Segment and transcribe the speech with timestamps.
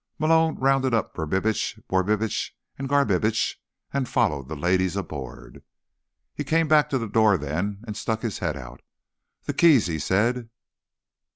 [0.17, 3.57] Malone rounded up Brubitsch, Borbitsch and Garbitsch
[3.93, 5.61] and followed the ladies aboard.
[6.33, 8.81] He came back to the door then, and stuck his head out.
[9.43, 10.49] "The keys," he said.